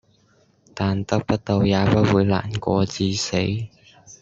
[0.73, 3.35] 但得不到也不會難過至死